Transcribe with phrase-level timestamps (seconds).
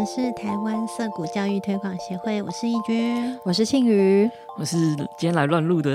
[0.00, 5.94] 们是台湾色谷教育推广协会，我是义军，我是庆瑜，我是今天来乱录的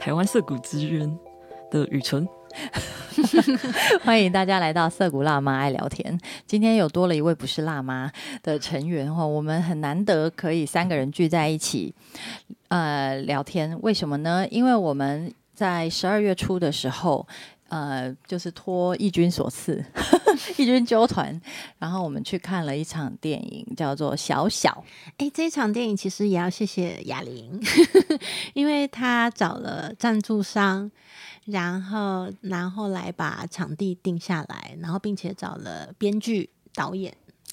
[0.00, 1.18] 台湾色谷资源
[1.70, 2.26] 的雨纯。
[4.02, 6.18] 欢迎大家来到涩谷辣妈爱聊天。
[6.46, 8.10] 今天有多了一位不是辣妈
[8.42, 11.94] 的成员哈，我们很难得可以三个人聚在一起，
[12.68, 13.78] 呃，聊天。
[13.82, 14.48] 为什么呢？
[14.48, 17.28] 因为我们在十二月初的时候，
[17.68, 19.84] 呃，就是托义军所赐，
[20.58, 21.40] 义军纠团，
[21.78, 24.84] 然后我们去看了一场电影，叫做《小小》。
[25.18, 27.60] 哎，这一场电影其实也要谢谢哑铃，
[28.54, 30.90] 因为他找了赞助商。
[31.46, 37.12] 然后，然后来把场地定下来，然后并且找了编剧、导演，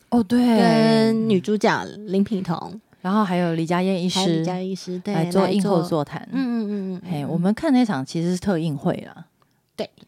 [0.10, 6.22] 哦，对，跟女主角林品彤，然后还有李佳燕医师，李佳燕医师来做映后座谈。
[6.32, 9.26] 嗯嗯嗯嗯，哎，我们看那场其实是特映会了，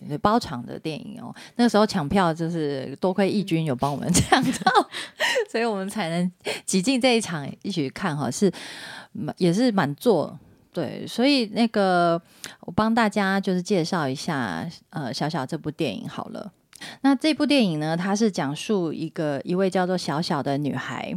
[0.07, 1.33] 对，包场的电影哦。
[1.55, 4.89] 那个时候抢票就是多亏义军有帮我们抢到，
[5.49, 6.31] 所以我们才能
[6.65, 8.51] 挤进这一场一起看哈，是
[9.37, 10.37] 也是满座。
[10.73, 12.21] 对，所以那个
[12.61, 16.51] 我帮大家就是介绍一下，呃，小小这部电影好了。
[17.01, 21.13] 那这部电影呢，它是讲述一个一位叫做小小的女孩，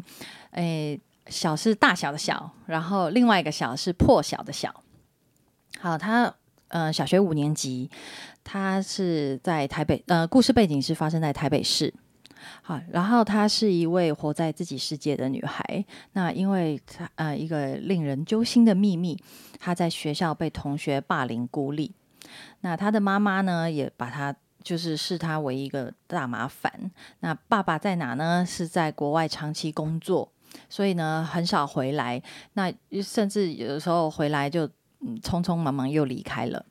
[0.51, 4.75] 诶，小是大小的小，然后另外一个小是破晓的小。
[5.79, 6.35] 好，她
[6.75, 7.89] 呃小学五年级，
[8.43, 11.95] 她是在台北，呃，故事背景是发生在台北市。
[12.63, 15.85] 好，然后她是一位活在自己世界的女孩。
[16.15, 19.17] 那因为她呃一个令人揪心的秘密，
[19.61, 21.93] 她在学校被同学霸凌孤立。
[22.63, 26.91] 那她的妈妈呢，也把她就是视她为一个大麻烦。
[27.21, 28.45] 那爸爸在哪呢？
[28.45, 30.29] 是在国外长期工作，
[30.69, 32.21] 所以呢很少回来。
[32.55, 34.69] 那甚至有的时候回来就
[35.07, 36.65] 嗯匆匆忙忙又离开了。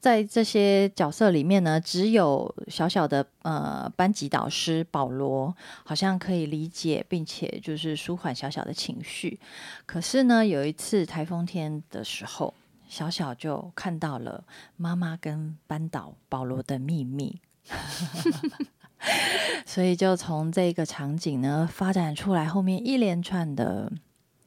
[0.00, 5.54] 在这些角色里面呢，只有小小的呃班级导师保罗
[5.84, 9.40] 好像可以理解，并且就是舒缓小小的情绪。
[9.86, 12.54] 可是呢，有一次台风天的时候，
[12.88, 14.44] 小小就看到了
[14.76, 17.40] 妈妈跟班导保罗的秘密，
[19.66, 23.90] 所以就从这个场景呢发展出来后面一连串的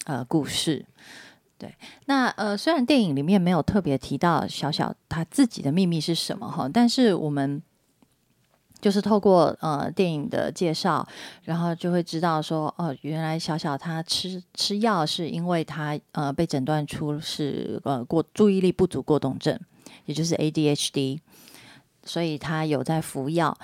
[0.05, 0.85] 呃故事。
[1.61, 1.71] 对，
[2.05, 7.61] 那呃，虽然电影里面没有特别提到小小他自己的秘密是什么哈，但是我们
[8.79, 11.07] 就是透过呃电影的介绍，
[11.43, 19.59] 然后就会知道说，哦，原来小小他吃吃药是因为他呃被诊断出是呃过注意力不足过动症，
[20.05, 21.19] 也就是 ADHD，
[22.03, 23.55] 所以他有在服药。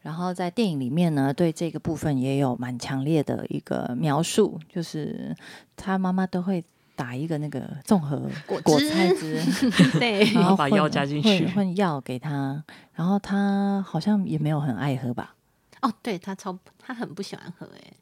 [0.00, 5.36] 然后在电影里面呢，对这个部分也有蛮强烈的一个描述，就是
[5.76, 6.64] 他妈妈都会。
[6.96, 9.40] 打一个那个综合果果菜汁，
[9.98, 12.62] 对， 然后把药加进去，混药给他，
[12.94, 15.34] 然后他好像也没有很爱喝吧？
[15.82, 17.92] 哦，对他超他很不喜欢喝，哎，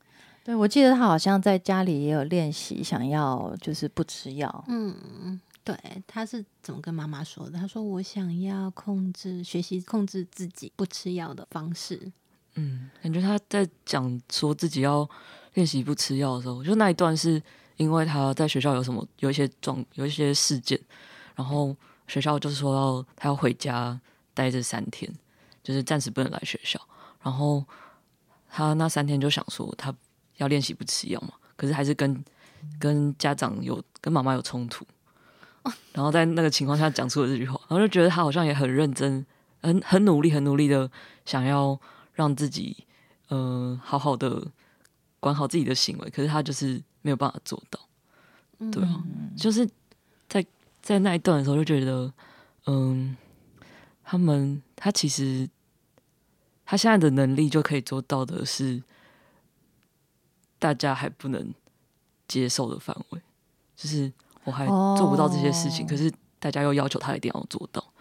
[0.44, 4.64] 对我记得他好像在家里也有练习，想要就是不吃药。
[4.69, 5.75] 嗯，对，
[6.06, 7.58] 他是怎么跟妈妈说的？
[7.58, 12.12] 他说我想要控制学习控制自己不吃药的方式。
[12.56, 15.08] 嗯，感觉他在讲说自己要
[15.54, 17.42] 练习不吃药的时候，就那一段是。
[17.77, 20.78] 因为他在学校有什么有一些状有一些事件，
[21.34, 21.75] 然后
[22.06, 23.99] 学校就是说要他要回家
[24.34, 25.10] 待这三天，
[25.62, 26.81] 就是暂时不能来学校。
[27.22, 27.65] 然后
[28.49, 29.93] 他那三天就想说他
[30.37, 32.25] 要练习不吃药嘛，可是还是跟
[32.78, 34.87] 跟家长有跟妈妈有冲突。
[35.93, 39.25] 然后在那个情况下讲出了这句话，然后就觉得他好像也很认真，
[39.62, 40.91] 很很努力，很努力的
[41.25, 41.81] 想要
[42.12, 42.84] 让自己
[43.31, 44.47] 嗯好好的
[45.21, 46.81] 管好自己的行为，可是他就是。
[47.02, 47.78] 没有办法做到，
[48.70, 49.02] 对啊，
[49.36, 49.68] 就是
[50.28, 50.44] 在
[50.80, 52.12] 在那一段的时候就觉得，
[52.66, 53.16] 嗯，
[54.02, 55.48] 他们他其实
[56.64, 58.82] 他现在的能力就可以做到的是
[60.58, 61.52] 大家还不能
[62.26, 63.20] 接受的范围，
[63.76, 64.12] 就是
[64.44, 67.92] 我还做不到这些事情，可是大家又要求他一定要做到。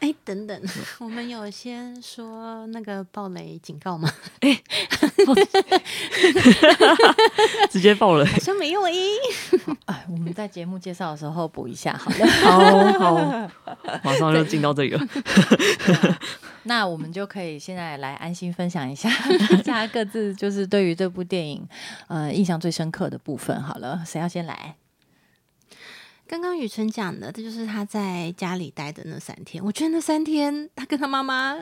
[0.00, 0.62] 哎，等等，
[0.98, 4.10] 我们有先说那个暴雷警告吗？
[4.40, 4.60] 哎，
[7.70, 8.92] 直接爆雷，好像没有哎。
[9.86, 12.26] 哎，我们在节目介绍的时候补一下，好了，
[12.98, 13.50] 好好，
[14.02, 14.98] 马上就进到这个。
[16.64, 19.10] 那我们就可以现在来安心分享一下，
[19.64, 21.66] 大家各自就是对于这部电影
[22.08, 23.62] 呃印象最深刻的部分。
[23.62, 24.76] 好了，谁要先来？
[26.30, 29.60] 刚刚雨辰讲的，这就是他在家里待的那三天。
[29.64, 31.56] 我觉得那三天，他跟他妈妈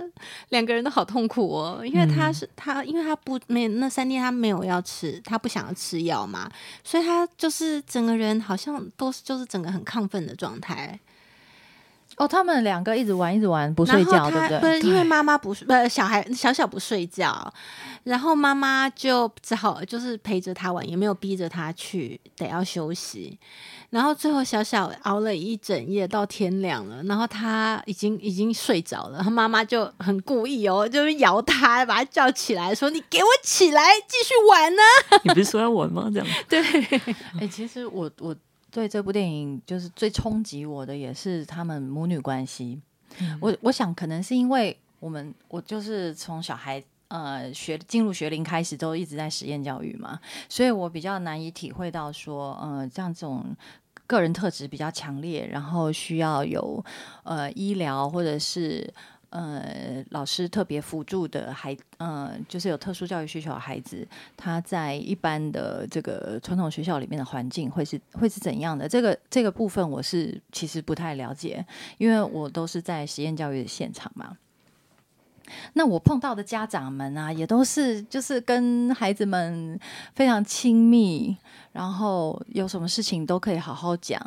[0.51, 6.53] 两个人都好痛苦哦，因为他是他，因为他不没那三天他没有要吃，他不想要吃药嘛，
[6.85, 11.01] 所以他就是整个人好像都是就是整个很亢奋的状态。
[12.19, 14.59] 哦，他们两个一直玩，一直玩，不睡觉，对不对？
[14.61, 17.53] 不是因为妈妈不睡，不小孩小小不睡觉，
[18.05, 23.39] 然后妈妈就只好就是陪着他玩，也没有逼着他去，得要休息。
[23.91, 34.83] 然后最后小小熬了一整夜到天亮了，然后他已经已经睡着了，他妈妈就很故意哦，就是摇他，把他叫起来，说：“你给我起来，继续玩呢。”
[35.25, 36.11] 你不是说要玩吗？
[36.13, 36.61] 这样 对。
[37.41, 38.37] 哎，其实我我
[38.71, 42.81] 对这部电影就是最冲击我的，也是他们母女关系。
[43.41, 53.45] 我我想可能是因为我们我就是从小孩呃学进入学龄开始都一直在实验教育嘛，所以我比较难以体会到说，呃，像这种
[54.07, 56.85] 个人特质比较强烈，然后需要有
[57.25, 58.93] 呃医疗或者是
[59.31, 68.89] 呃老师特别辅助的孩，呃，就是有特殊教育需求的孩子，他在一般的这个传统学校里面的环境会是会是怎样的？
[68.89, 71.65] 这个这个部分我是其实不太了解，
[71.99, 74.37] 因为我都是在实验教育的现场嘛。
[75.73, 79.81] 那我碰到的家长们啊，也都是就是跟孩子们
[80.15, 81.35] 非常亲密，
[81.73, 84.21] 然后有什么事情都可以好好讲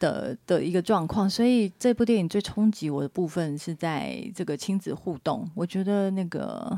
[0.00, 1.30] 的的一个状况。
[1.30, 5.48] 所以这部电影最冲击我的部分是在这个亲子互动。
[5.54, 6.76] 我觉得那个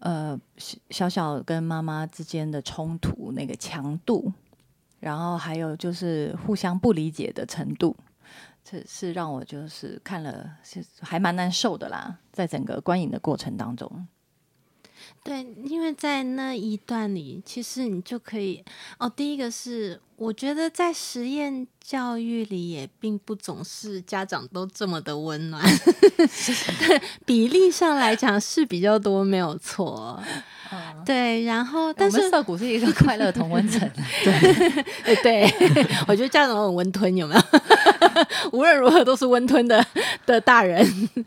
[0.00, 0.38] 呃
[0.90, 4.30] 小小跟妈妈之间的冲突那个强度，
[5.00, 7.96] 然后还有就是互相不理解的程度。
[8.62, 14.06] 这是让我就是看了是还蛮难受的啦，在整个观影的过程当中。
[15.26, 18.64] 对，因为在那一段里，其实你就可以
[18.98, 19.10] 哦。
[19.14, 25.60] 第一个是，我觉得在实验教育里，也并不总是家长都这么的温暖。
[26.78, 30.22] 对，比例上来讲是比较多，没有错。
[31.04, 33.80] 对，然后但是涩谷是一个快乐同温层。
[34.24, 35.52] 对，对，
[36.06, 37.40] 我觉得家长很温吞，有没有？
[38.52, 39.84] 无论如何都是温吞的
[40.24, 40.86] 的大人，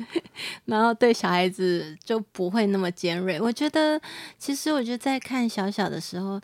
[0.65, 3.39] 然后对小孩子就不会那么尖锐。
[3.39, 3.99] 我觉得，
[4.37, 6.39] 其实我觉得在看小小的时候，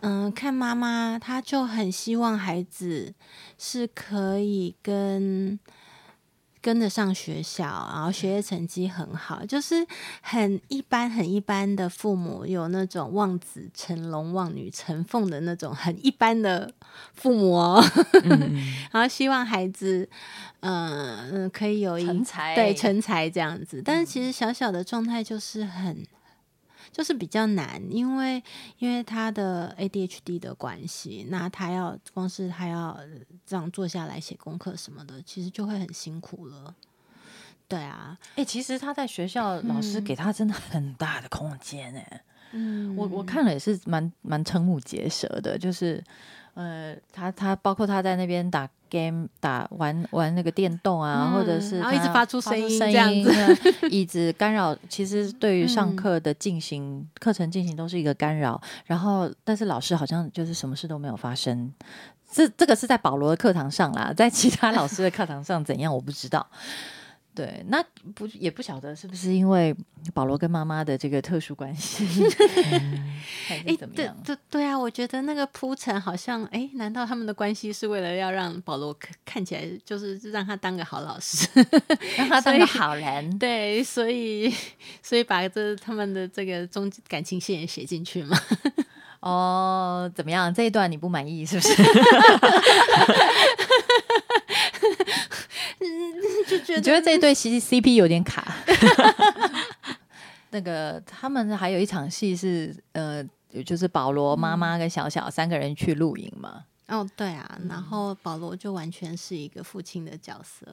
[0.00, 3.14] 嗯，看妈妈，她就很希望孩子
[3.58, 5.58] 是可以跟。
[6.66, 7.62] 跟得上学校，
[7.94, 9.86] 然后学业成绩很好，就是
[10.20, 16.68] 很一般、很一般的父母，有那种望子成龙、望女成凤的那种很一般的
[17.14, 17.80] 父母哦。
[18.90, 20.08] 然后希望孩子，
[20.58, 23.80] 嗯嗯，可以有成才，对成才这样子。
[23.84, 26.04] 但是其实小小的状态就是很。
[26.92, 28.42] 就是比较难，因为
[28.78, 32.98] 因为他的 ADHD 的关系，那他要光是他要
[33.44, 36.74] 这样坐下来写功课什么的，其实就会很辛苦了。
[37.68, 42.22] 对啊，哎，其实他在学校老师给他真的很大的空间哎，
[42.52, 46.02] 嗯，我我看了也是蛮蛮瞠目结舌的，就是
[46.56, 48.68] 呃，他他包括他在那边打。
[48.88, 53.26] game 打玩玩那个电动啊，或者是然后一直发出声音，声音
[53.90, 58.62] 椅子干扰，其实对于上课的进行、课程进行都是一个干扰。
[58.84, 61.74] 然后，但是老师好像就是什么事都没有发生。
[62.30, 66.46] 这这个是在保罗的课堂上啦，在其他老师的课堂上怎样，我不知道。
[67.36, 67.84] 对，那
[68.14, 69.76] 不也不晓得是不是因为
[70.14, 72.02] 保罗跟妈妈的这个特殊关系，
[73.50, 74.16] 哎，怎么样？
[74.24, 81.46] 对对啊，我觉得那个铺陈好像，哎，难道他们的关系是为了要让保罗看看起来就是让他当个好老师，
[82.16, 83.38] 让他当个好人？
[83.38, 84.50] 对，所以
[85.02, 88.40] 所以把这他们的这个中感情线也写进去嘛？
[89.20, 90.54] 哦，怎么样？
[90.54, 91.74] 这一段你不满意是不是？
[96.46, 98.56] 就觉得这一对 C C P 有点卡。
[100.50, 103.22] 那个他们还有一场戏是呃，
[103.64, 106.64] 就是保罗妈妈跟小小三个人去露营嘛。
[106.88, 110.66] 哦，对啊，然后保罗就完全是一个父亲的角色，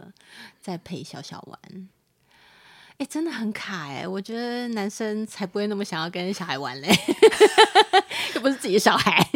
[0.61, 1.89] 在陪小小玩。
[2.99, 4.07] 哎，真的很卡哎！
[4.07, 6.87] 我觉得男生才不会那么想要跟小孩玩嘞，
[8.35, 9.27] 又 不是自己的小孩。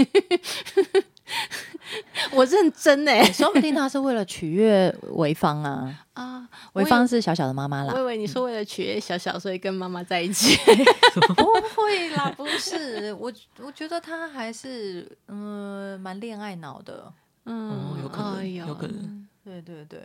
[2.31, 6.47] 我认真哎， 说不定他是为了取悦潍坊啊啊！
[6.73, 7.93] 潍坊是小小的妈妈啦。
[7.93, 10.55] 我以为你说为了取悦小小，所以跟妈妈在一起。
[11.35, 17.11] 不会啦，不是我，我觉得他还是嗯蛮恋爱脑的，
[17.45, 19.99] 嗯，有可能，有可能，对对对。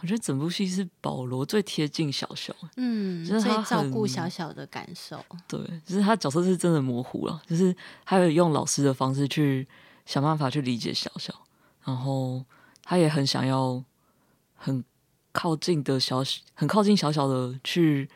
[0.00, 5.18] 我觉得整部戏是保罗最贴近小小，嗯，就是他照顾小小的感受。
[5.48, 9.66] 对，就是他角色是真的模糊了，就是他有用老师的方式去。
[10.08, 11.34] 想办法去理解小小，
[11.84, 12.42] 然后
[12.82, 13.84] 他也很想要
[14.56, 14.82] 很
[15.32, 16.24] 靠近的小
[16.54, 18.08] 很靠近小小的去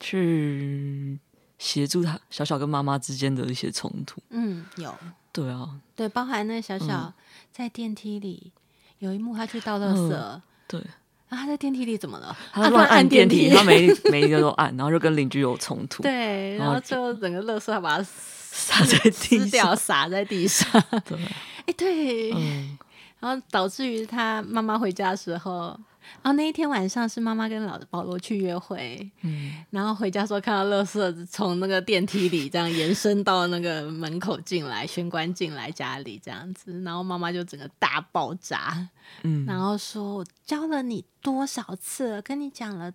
[0.00, 1.18] 去
[1.58, 4.22] 协助他小小跟妈妈之间的一些冲突。
[4.30, 4.94] 嗯，有。
[5.30, 7.12] 对啊，对，包含那小小
[7.50, 8.50] 在电梯里
[8.98, 10.80] 有一幕，他去倒垃圾，对，
[11.28, 12.34] 啊，他在电梯里怎么了？
[12.50, 18.06] 他乱按电梯，他每每一个都按，然后就跟邻居有冲突， 对，然后然后最后整个垃圾他把它
[18.54, 20.70] 撒在地掉，上，撒在地上。
[21.06, 21.18] 对，
[21.64, 22.78] 哎，对，嗯，
[23.18, 25.68] 然后导致于他妈妈回家的时候，
[26.20, 38.86] 然后那一天晚上是妈妈跟老保罗去约会，嗯，然后回家时候看到垃圾从那个电梯里这样延伸到那个门口进来，玄关进来家里这样子，然后妈妈就整个大爆炸，
[39.22, 42.92] 嗯，然后说：“我教了你多少次了，跟你讲了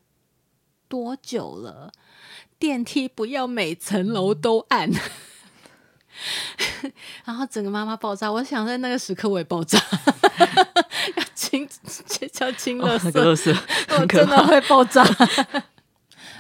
[0.87, 1.91] 多久了，
[2.59, 4.91] 电梯不要每层楼都按。”
[7.25, 9.79] 然后整个妈妈爆炸，我想在那个时刻我也爆炸，
[11.15, 11.67] 要清
[12.39, 13.09] 要清乐色，
[13.89, 15.05] 我真的，会爆炸。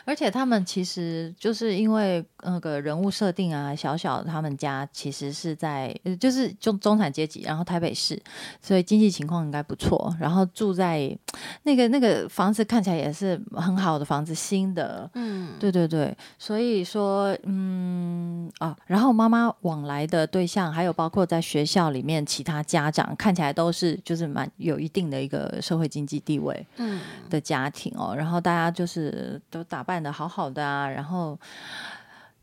[0.07, 8.17] 而且他们其实就是因为那个人物设定啊，小小他们家其实是在呃就是中中产阶级，然后台北市，
[8.61, 10.15] 所以经济情况应该不错。
[10.17, 11.13] 然后住在
[11.63, 16.15] 那个那个房子看起来也是很好的房子，新的，嗯，对对对。
[16.39, 26.65] 所以说，嗯啊，然后妈妈往来的对象，还有包括在学校里面其他家长，看起来都是就是蛮有一定的一个社会经济地位。
[26.77, 31.39] 嗯，的家庭哦，然后大家就是都打扮的好好的啊，然后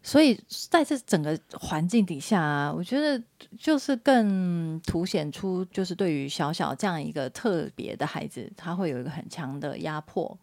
[0.03, 0.39] 所以
[0.71, 3.23] 在这整个环境底下啊，我觉得
[3.59, 10.39] 就是更凸显出就是对于小小这样一个特别的孩子，他会有一个很强的压迫，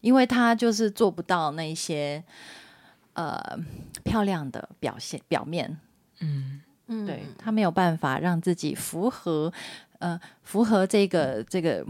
[0.00, 2.24] 因为他就是做不到那些
[3.12, 3.38] 呃
[4.02, 5.78] 漂亮的表现表面，
[6.20, 9.52] 嗯，嗯对他没有办法让自己符合
[9.98, 11.84] 呃符合这个这个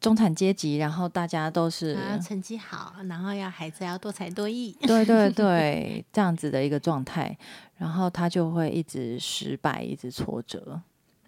[0.00, 4.74] 中产阶级，然后大家都是啊成绩好，然后要孩子要多才多艺。
[4.80, 7.36] 对对 对这样子的一个状态，
[7.76, 10.80] 然后他就会一直失败，一直挫折。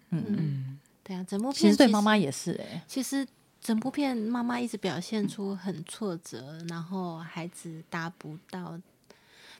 [0.09, 3.25] 嗯，嗯，对啊，整部片其实对妈妈也是哎、其实
[3.61, 8.79] 整部片妈妈一直表现出很挫折，然后孩子达不到，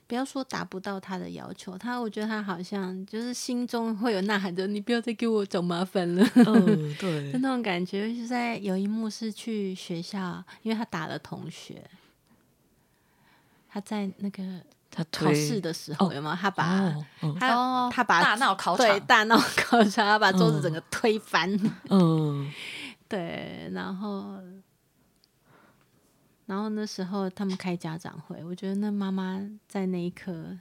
[0.06, 11.82] 不要说达不到他的要求，他我觉得他好像就是心中会有呐喊着：“你不要再给我找麻烦了。”嗯， 对就，那种感觉，就是在有一幕是去学校，因为他打了同学，
[13.68, 14.42] 他在那个
[14.90, 16.36] 他考试的时候、哦有没有？
[16.36, 16.94] 他把、
[17.40, 21.50] 他、哦他把大闹考场对大闹考场，他把桌子整个推翻。
[21.88, 22.52] 嗯，
[23.08, 24.34] 对，然后，
[26.46, 30.56] 然后那时候他们开家长会，我觉得那妈妈在那一刻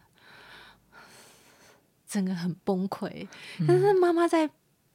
[2.07, 3.27] 整个很崩溃。
[3.67, 4.49] 但是妈妈在，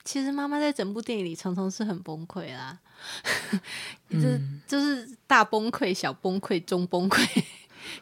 [0.05, 2.79] 其实妈妈在整部电影里常常是很崩溃啦，
[4.11, 7.45] 就是、就是大崩溃、小崩溃、中崩溃。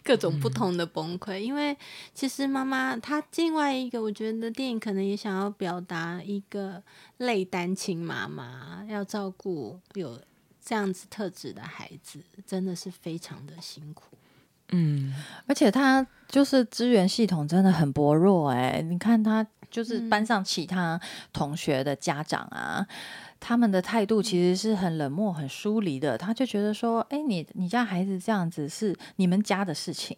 [0.03, 1.77] 各种不同的崩溃，因为
[2.13, 6.83] 其实妈妈她另外一个，我觉得电影可能也想要表达一个
[7.19, 10.21] 类单亲妈妈要照顾有
[10.67, 14.19] 这样子特质的孩子，真的是非常的辛苦。
[14.71, 15.15] 嗯，
[15.47, 21.01] 而且他就是资源系统真的很薄弱哎、你看他就是班上其他
[21.33, 22.87] 同学的家长啊。
[23.39, 26.17] 他们的态度其实是很冷漠、很疏离的。
[26.17, 30.17] 他就觉得说：“哎，你你家孩子这样子是你们家的事情，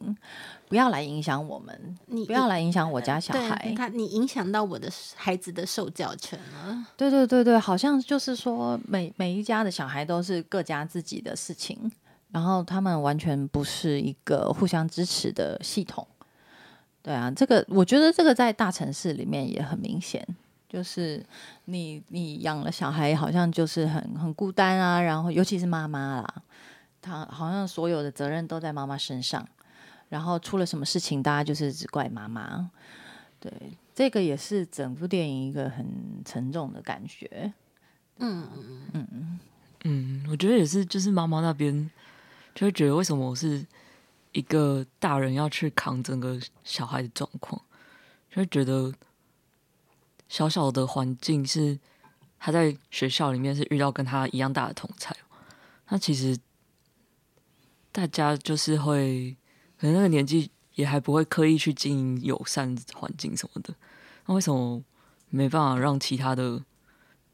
[0.69, 6.87] 不要来影响我们，你不要来影响我家小对孩。”他你影响到我的孩子的受教权了。
[6.97, 11.91] 对对对对，好像就是说每每一家的小孩都是各家自己的事情，
[12.31, 16.07] 然后他们完全不是一个互相支持的系统。
[17.09, 20.23] 对啊，这个我觉得这个在大城市里面也很明显，
[20.69, 21.25] 就是
[21.65, 26.35] 你你养了小孩，好像就是很很孤单啊，然后尤其是妈妈啦，
[27.01, 29.49] 她好像所有的责任都在妈妈身上，
[30.11, 32.71] 然后出了什么事情，大家就是只怪妈妈。
[33.41, 33.51] 对，
[33.95, 35.87] 这个也是整部电影一个很
[36.27, 37.51] 沉重的感觉。
[38.19, 38.47] 嗯，
[38.93, 39.39] 嗯嗯
[39.85, 41.91] 嗯，我觉得也是，就是妈妈那边
[42.55, 43.65] 就会觉得，为什么我是
[44.39, 47.61] 一个大人要去扛整个小孩的状况，
[48.31, 48.95] 就会觉得
[50.29, 51.77] 小小的环境是
[52.39, 55.17] 他在学校里面是遇到跟他一样大的同才，
[55.89, 56.39] 那其实
[57.91, 59.37] 大家就是会
[59.77, 63.75] 可能那个年纪也还不会刻意去经营友善环境什么的，
[64.27, 64.81] 那为什么
[65.31, 66.63] 没办法让其他的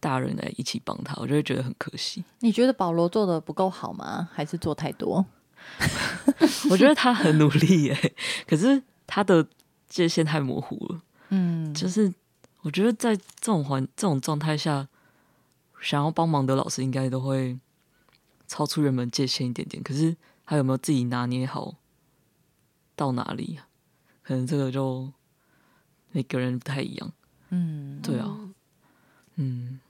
[0.00, 1.14] 大人来一起帮他？
[1.20, 2.24] 我就会觉得很可惜。
[2.40, 4.30] 你觉得保罗做的不够好吗？
[4.32, 5.26] 还是做太多？
[6.70, 8.14] 我觉得他很努力耶，
[8.46, 9.46] 可是他的
[9.88, 11.02] 界限太模糊了。
[11.30, 12.12] 嗯，就是
[12.62, 14.88] 我觉得在这种环这种状态下，
[15.80, 17.58] 想要帮忙的老师应该都会
[18.46, 19.82] 超出原本界限一点点。
[19.82, 20.16] 可是
[20.46, 21.74] 他有没有自己拿捏好
[22.94, 23.66] 到哪里啊？
[24.22, 25.12] 可能这个就
[26.12, 27.12] 每个人不太一样。
[27.50, 28.38] 嗯，对啊，
[29.36, 29.80] 嗯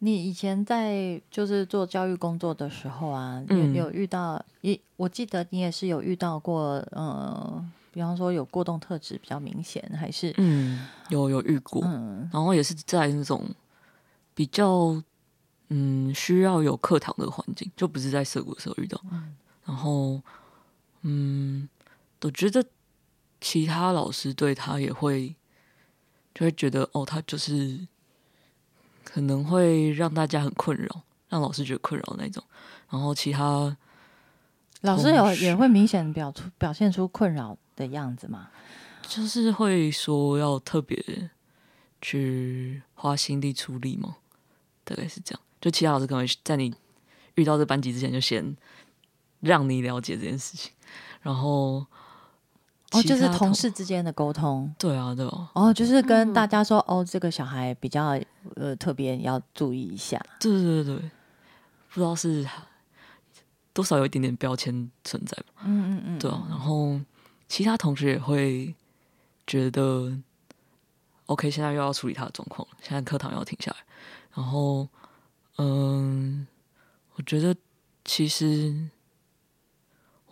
[0.00, 3.74] 你以前在就是做教育工作的时候啊，有嗯。
[3.74, 10.34] 有遇到一，我记得你也是有遇到过，呃，比方说有过动特质比较明显，还是？
[10.38, 12.28] 嗯，有有遇过，嗯。
[12.32, 13.44] 然后也是在那种
[14.34, 15.02] 比较
[15.68, 19.00] 嗯需要有课堂的环境，就不是在社谷的时候遇到。
[19.64, 20.20] 然后
[21.02, 21.68] 嗯，
[22.22, 22.64] 我觉得
[23.40, 25.34] 其他老师对他也会
[26.34, 27.86] 就会觉得哦，他就是
[29.04, 32.42] 可能会让大家很困扰，让老师觉得困扰那种。
[32.90, 33.76] 然后其他
[34.82, 38.48] 老师有也会明显表出表现出困扰的样子吗？
[39.02, 41.30] 就是会说要特别
[42.00, 44.16] 去花心力处理吗？
[44.84, 45.40] 大概是这样。
[45.60, 46.74] 就其他老师可能在你
[47.34, 48.56] 遇到这班级之前，就先
[49.40, 50.72] 让你了解这件事情，
[51.20, 51.86] 然后
[52.92, 54.72] 哦，就是同事之间的沟通。
[54.78, 58.18] 对啊，对啊，哦，就是跟嗯大家说，哦，这个小孩比较
[58.56, 60.20] 呃特别，要注意一下。
[60.38, 61.10] 对对对对，
[61.90, 62.46] 不知道是
[63.72, 65.62] 多少有一点点标签存在吧。
[65.64, 67.00] 嗯嗯嗯，对啊，然后
[67.48, 68.74] 其他同学也会
[69.46, 70.12] 觉得
[71.26, 73.78] ，OK，现在又要处理他的状况了，现在课堂要停下来。
[74.34, 74.88] 然后，
[75.58, 76.46] 嗯，
[77.14, 77.54] 我觉得
[78.04, 78.74] 其实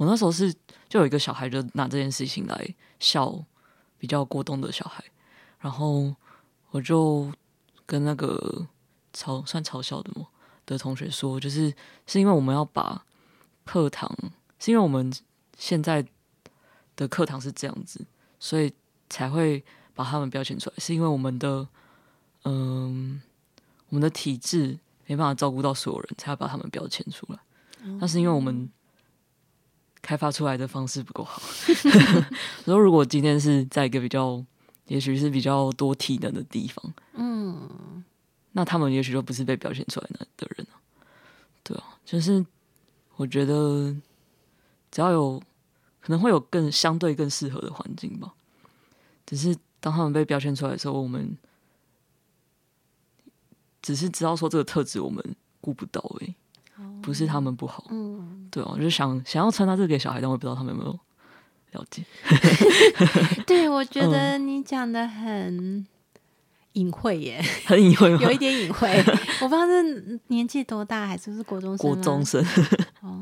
[0.00, 0.50] 我那时候是
[0.88, 3.45] 就有一个小孩就拿这件事情来笑
[3.99, 5.04] 比较过动的小孩，
[5.59, 6.16] 然后
[6.71, 7.30] 我就
[7.85, 8.66] 跟那个
[9.12, 10.26] 嘲算嘲笑的嘛
[10.64, 11.71] 的同学说，就是
[12.07, 13.04] 是因为我们要把
[13.66, 14.11] 课堂，
[14.59, 15.12] 是因为我们
[15.59, 16.02] 现在
[16.97, 18.07] 的课堂是这样子，
[18.38, 18.73] 所以
[19.11, 21.69] 才会把他们标签出来，是因为我们的
[22.45, 23.21] 嗯、
[23.90, 27.38] 我们的体制没办法照顾到所有人，才要把他们标签出来。
[27.99, 28.71] 那是因为我们
[30.02, 31.40] 开发出来的方式不够好。
[32.64, 34.45] 然 后如果今天是在一个比较，
[34.87, 38.04] 也许是比较多体能的地方，嗯，
[38.52, 40.80] 那他们也许就不是被表现出来的的人啊。
[41.62, 42.45] 对啊，就是
[43.17, 43.95] 我觉得
[44.91, 45.41] 只要有
[46.00, 48.32] 可能会有更相对更适合的环境吧。
[49.26, 51.36] 只是当他们被表现出来的时候，我们
[53.80, 55.25] 只是知道说这个特质我们
[55.60, 56.34] 顾不到而已，
[57.02, 57.84] 不是他们不好。
[57.91, 60.99] 嗯，对啊，我就想想要传达这个给小孩，但我也不知道他们有没有
[61.73, 62.04] 了解。
[63.47, 65.86] 对，我觉得你讲的很
[66.75, 68.10] 隐晦耶，很隐晦？
[68.19, 69.02] 有一点隐晦。
[69.43, 71.86] 我不知道是年纪多大，还是不是国中生？
[71.86, 72.45] 国中生，
[73.00, 73.21] 哦，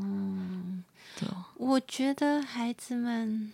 [1.19, 3.51] 对啊，我觉得孩子们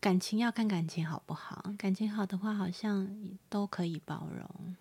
[0.00, 3.08] 感情要看感情好不好，感情好的话，好像
[3.48, 4.74] 都可以包容。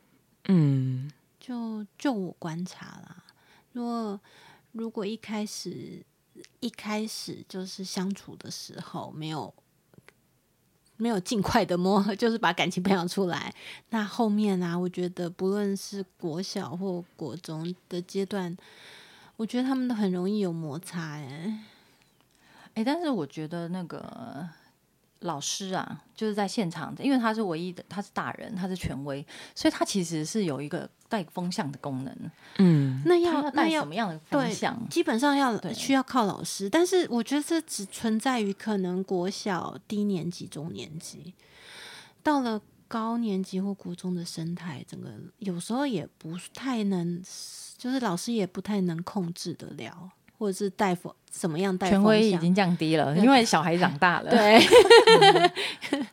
[0.51, 3.15] 嗯就就我观察啦，
[3.73, 4.19] 如果
[4.71, 6.03] 如果一开始
[6.60, 9.53] 一开始就是相处的时候没有
[10.97, 13.53] 没有尽快的磨， 就是把感情培养出来，
[13.89, 18.55] 那后面啊，我觉得不论是国小或国中的阶段，
[19.38, 21.65] 我觉得他们都很容易有摩擦、哎，
[22.73, 24.47] 哎、但是我觉得那个
[25.21, 32.32] 老师啊，就是在现场，因为他是唯一的，他是大人，他是权威，所以他其实是有一个带风向的功能。
[32.58, 34.89] 嗯那要那要什么样的方对向？
[34.89, 41.34] 基本上要需要靠老师，但是我觉得这只存在于可能国小低年级、中年级，
[42.23, 47.21] 到了高年级或国中的生态，整个有时候也不太能，
[47.77, 54.32] 就是老师也不太能控制得了，或者是带风怎么样带权威已经降低了，因为小孩长大了。
[54.32, 54.60] 对，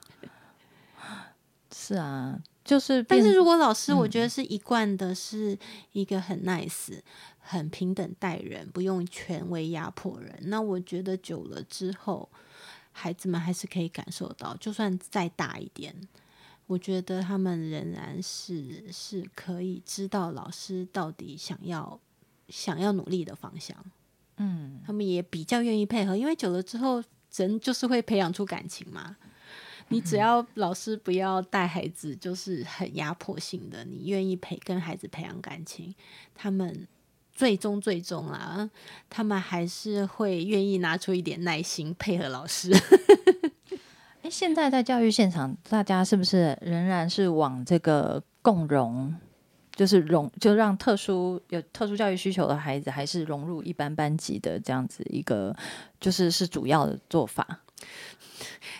[1.73, 3.03] 是啊，就是。
[3.09, 5.57] 但是如果老师我嗯觉得是一贯的是
[5.93, 7.01] 一个很 nice、
[7.39, 12.29] 很平等待人，不用权威压迫人，那我觉得久了之后，
[12.91, 15.95] 孩子们还是可以感受到，就算再大一点，
[16.67, 21.99] 我觉得他们仍然是是可以知道老师到底想要
[22.49, 23.77] 想要努力的方向，
[24.39, 27.03] 嗯，他们也比较愿意配合，因为久了之后，
[27.35, 29.17] 人就是会培养出感情嘛。
[29.89, 35.95] 你只要老师不要带孩子，就是很压迫性的，你愿意培跟孩子培养感情，
[36.35, 36.89] 他们
[37.33, 38.69] 最终最终啦，
[39.09, 42.73] 他们还是会愿意拿出一点耐心配合老师。
[44.23, 49.15] 哎，现在在教育现场，大家是不是仍然是往这个共融，
[49.77, 55.55] 就是融，就让特殊有特殊教育需求的孩子，还是融入一般班级的这样子一个，
[56.01, 57.47] 就是是主要的做法？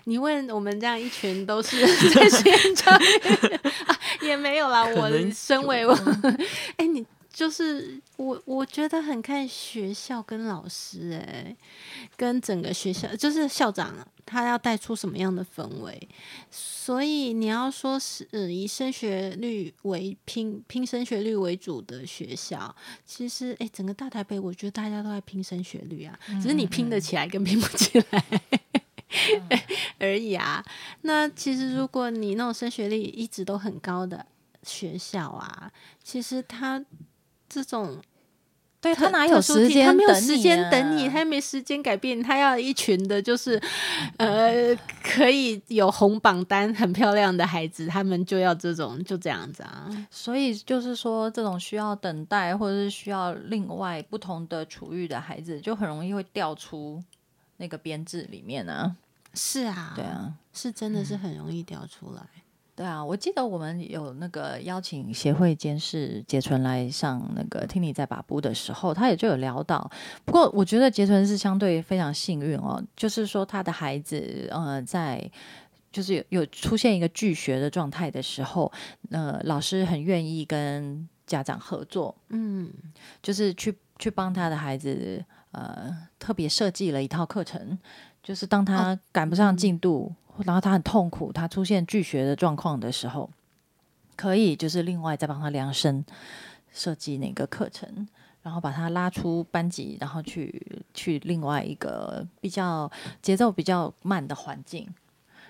[0.05, 1.81] 你问我们这样一群都是
[2.11, 3.47] 在实验教育、
[3.85, 4.85] 啊，也没有啦。
[4.87, 5.93] 我身为我，
[6.79, 7.05] 哎、你
[7.37, 11.55] 就是我我觉得很看学校跟老师哎、
[12.17, 13.95] 跟整个学校，就是校长
[14.25, 16.09] 他要带出什么样的氛围。
[16.51, 28.25] 所以你要说是呃以升学率为拼拼升学率为主的学校，其实哎、整个大台北我觉得大家都在拼升学率啊，只是你拼得起来跟拼不起来。
[30.01, 30.65] 而已啊。
[31.03, 34.25] 那其实如果你那种升学率一直都很高的
[34.63, 35.71] 学校啊，
[36.03, 36.83] 其实他
[37.49, 37.99] 这种
[38.81, 43.61] 对他哪有时间他没有时间等你，啊他没时间改变，他要一群的，就是
[44.19, 49.89] 呃，可以有红榜单很漂亮的孩子，他们就要这种就这样子啊。
[50.11, 57.03] 所以就是说，这种需要等待或者是需要另外不同的处遇的孩子，就很容易会掉出
[57.57, 58.95] 那个编制里面啊。
[59.35, 62.23] 是啊，对，啊，是真的是很容易掉出来。
[62.77, 69.91] 对啊，我记得我们有那个邀请协会监事杰纯来上那个听你在把布的时候，他也就有聊到。
[70.25, 75.29] 不过我觉得杰纯是相对非常幸运哦，就是说他的孩子呃在。
[75.93, 78.71] 就是有有出现一个拒学的状态的时候，
[79.11, 82.71] 呃，老师很愿意跟家长合作，嗯，
[83.23, 87.79] 就是去去帮他的孩子，呃，特别设计了一套课程，
[88.23, 90.13] 就是当他赶不上进度，
[90.45, 93.31] 然后他很痛苦，他出现拒学的状况的时候，
[94.17, 96.05] 可以就是另外再帮他量身
[96.73, 98.07] 设计那个课程，
[98.43, 102.91] 然后把他拉出班级，然后去去另外一个比较
[103.23, 104.89] 节奏比较慢的环境。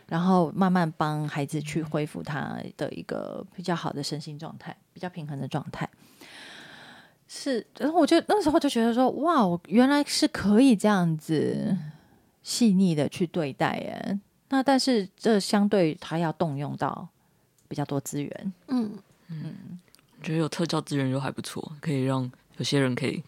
[0.09, 5.90] 然后慢慢帮孩子去恢复他的一个比较好的身心状态，比较平衡的状态。
[7.27, 11.77] 是，然后我就那时候就觉得说，哇，我原来是可以这样子
[12.44, 14.20] 细腻的去对待耶。
[14.49, 17.09] 那但是这相对他要动用到
[17.69, 19.79] 比较多资源，嗯嗯，
[20.23, 23.23] 觉得有特教资源就还不错，可以让有些人可以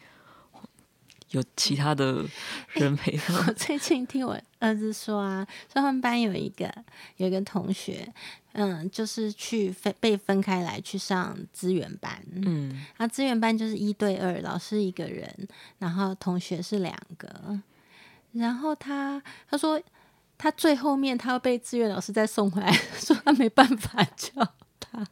[1.31, 2.25] 有其他的
[2.73, 3.35] 人陪他。
[3.47, 6.73] 我最近听我儿子说啊，说他们班有一个
[7.17, 8.11] 有一个同学，
[8.53, 17.61] 嗯，就是去分被分开来去上资源班，嗯，啊资源班就是一对二，老师一个人，然后同学是两个。
[18.33, 19.81] 然后他他说
[20.39, 24.33] 他最后面他要被志愿老师再送回来， 说他没办法教
[24.79, 25.05] 他。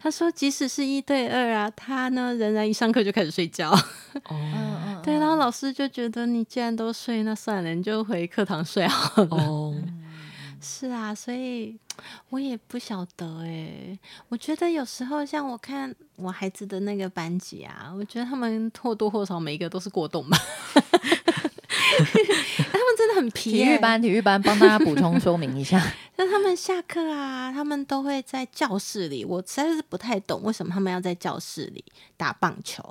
[0.00, 3.70] 他说即使是一对二啊，他呢仍然一上课就开始睡觉。
[3.70, 9.36] 哦，嗯对，然后老师就觉得你既然都睡，那算了，你就回课堂睡好了。
[9.36, 9.74] 哦，
[10.60, 11.78] 是啊，所以
[12.30, 20.36] 我也不晓得哎、我觉得有时候像我看我孩子的那个班级啊，我觉得他们或多或少每一个都是过动吧。
[21.98, 25.80] 他们真的很皮、欸，体育班，体育班帮大家补充说明一下，
[26.16, 29.24] 那他们下课啊，他们都会在教室里。
[29.24, 31.84] 我实在是不太懂为什么他们要在教室里
[32.16, 32.82] 打棒球，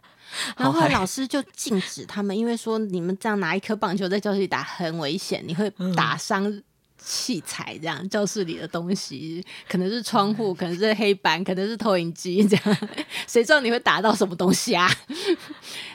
[0.56, 6.62] 然后老师就禁止他们，因为说你们这样拿一颗棒球在教室里打很危险，你会打伤。
[7.00, 12.78] 器材这样，教室里的东西可能是窗户，可能是黑板，可能是投影机，这样
[13.24, 14.90] 谁知道你会打到什么东西啊？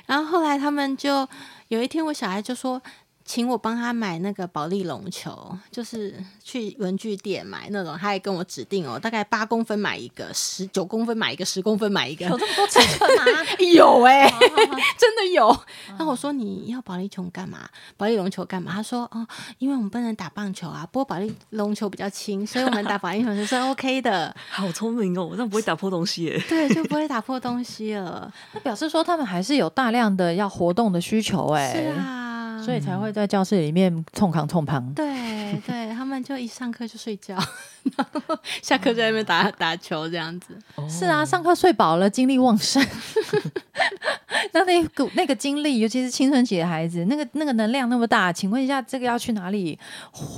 [0.06, 1.28] 然后后来他们就
[1.70, 2.82] 有一天，我小孩就说，
[3.26, 13.24] 请我帮他买那个保利龙球，就是去文具店买那种，他还跟我指定哦，大概八公分买一个，十九公分买一个，十公分买一个，有这么多尺寸吗？
[13.74, 14.30] 有哎、
[14.98, 15.48] 真的有。
[15.88, 17.60] 然后我说你要保利球干嘛？
[17.98, 18.72] 保利龙球干嘛？
[18.74, 19.26] 他说哦，
[19.58, 26.44] 因为我们不能打棒球啊，不过保利龙球比较轻，所以我们打保利龙球 是 OK 的，好聪明哦，这样不会打破东西耶。
[26.50, 28.32] 对，就不会打破东西了。
[28.54, 32.23] 那表示说他们还是有大量的要活动的需求哎、是啊，
[32.64, 34.94] 所以才会在教室里面冲扛冲旁。
[34.94, 37.36] 对对， 他们就一上课就睡觉，
[37.98, 40.58] 然后下课在那边打打球这样子。
[40.90, 42.84] 是啊，上课睡饱了，精力旺盛。
[44.52, 49.78] 那那股那个精力，尤其是青春期的孩子，那个那个能量那么大，请问一下，这个要去哪里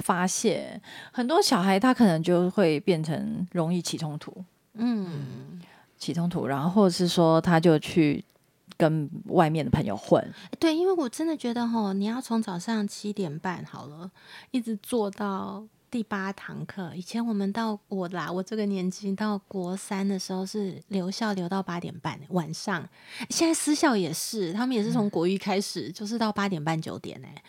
[0.04, 0.80] 发泄？
[1.12, 5.62] 很多小孩他可能就会变成容易起冲突，嗯，
[5.98, 8.24] 起冲突，然后或者是说他就去
[8.78, 10.22] 跟外面的朋友混，
[10.60, 14.12] 对，因为我真的觉得吼，你要从早上七点半好了，
[14.52, 16.94] 一直做到第八堂课。
[16.94, 22.88] 以前我们到我啦，我这个年纪到国三的时候是留校留到八点半晚上，
[23.30, 27.44] 现在私校也是，他们也是从国一开始，就是到八点半九点哎、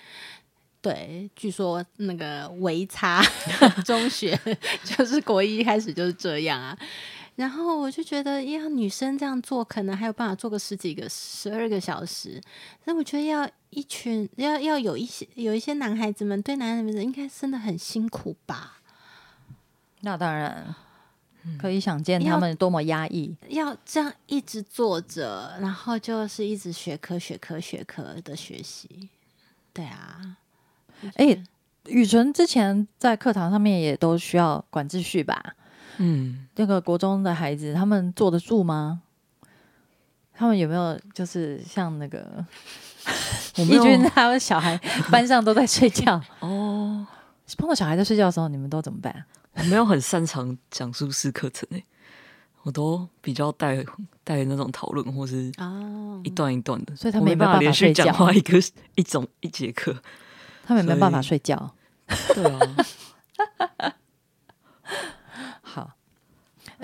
[0.81, 3.21] 对，据说那个维差
[3.85, 4.39] 中学
[4.85, 6.79] 就是国一开始就是这样啊。
[7.37, 12.41] 然后我就觉得，要女生这样做，可能还有办法做个十几个、十二个小时。
[12.85, 18.79] 那我觉得要一群，要要有一些有一些男孩子们对男孩子应该真的很辛苦吧？
[20.01, 20.75] 那当然，
[21.59, 23.37] 可以想见他们多么压抑。
[23.49, 29.11] 要这样一直坐着，然后就是一直学科、学科、学科的学习。
[29.75, 30.39] 对啊，
[31.17, 31.39] 哎、
[31.85, 35.55] 雨纯之前在课堂上面也都需要管秩序吧？
[35.99, 39.03] 嗯，那个国中的孩子，他们坐得住吗？
[40.39, 42.45] 他们有没有就是像那个
[43.57, 44.79] 义我没有军他们小孩
[45.11, 47.07] 班上都在睡觉， 哦，
[47.57, 49.25] 碰到小孩在睡觉的时候，你们都怎么办？
[49.55, 51.83] 我没有很擅长讲述式课程诶，
[52.65, 53.83] 我都比较带
[54.23, 58.59] 带那种讨论或是哦一，段一段的，所以他没办法连续讲话一个
[58.97, 59.97] 一种一节课。
[60.67, 61.75] 他们没办法睡觉。
[62.35, 62.59] 对啊，
[63.79, 63.93] 好，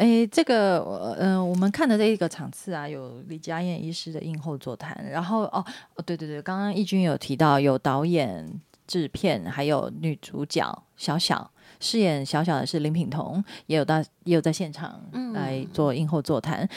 [0.02, 0.80] 诶，这个
[1.16, 16.68] 嗯、呃我们看的这一个场次啊，有李佳燕医师的映后座谈，然后哦哦，对对对，刚刚义军有提到有导演、制片，还有女主角小小饰演小小的是林品彤，也有到也有在现场嗯来做映后座谈。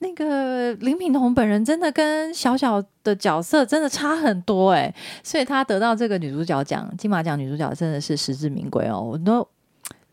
[0.00, 9.46] 那个林品彤本人真的跟小小的角色真的差很多哎、所以她得到这个女主角奖金马奖女主角真的是实至名归哦，我都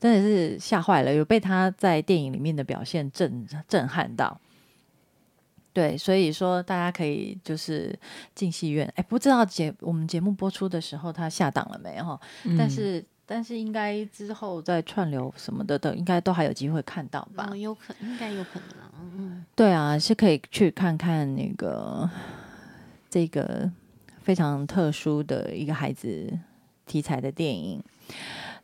[0.02, 4.38] 真的是吓坏了，有被他在电影里面的表现震震撼到。
[5.72, 7.98] 对，所以说大家可以就是
[8.36, 12.20] 进戏院，哎，不知道节我们节目播出的时候他下档了没哈？
[12.58, 17.48] 但嗯是但是应该之后在串流什么的都，应该都还有机会看到吧？
[17.52, 22.10] 嗯，有可应该有可能啊，嗯对啊，是可以去看看那个
[23.10, 23.72] 这个
[24.24, 26.38] 非常特殊的一个孩子
[26.86, 27.82] 题材的电影。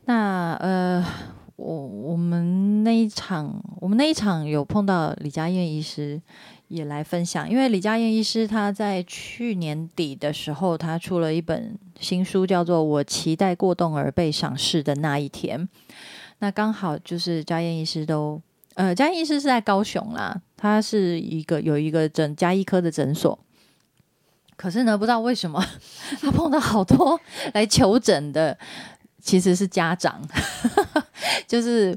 [0.07, 1.05] 那呃，
[1.57, 6.21] 我我们那一场，我们那一场有碰到李佳燕医师
[6.69, 15.59] 也来分享，因为李佳燕医师他在去年底的时候，他出了一本新书，叫做《我期待过动而被赏识的那一天》。
[16.39, 18.41] 那刚好就是佳燕医师都
[18.75, 23.37] 呃，佳燕医师是在高雄啦，他是一个有一个诊加医科的诊所。
[24.55, 25.63] 可是呢，不知道为什么
[26.19, 27.19] 他碰到好多
[27.53, 28.57] 来求诊的，
[29.27, 30.21] 其实是家长，
[31.45, 31.93] 就是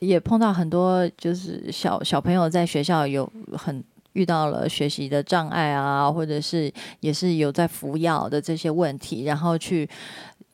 [0.00, 3.82] 也碰到很多就是小小朋友在学校有很
[4.14, 9.88] 遇到了学习的障碍啊，或者是也是有在服药的这些问题，然后去